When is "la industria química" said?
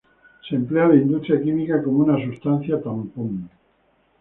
0.89-1.83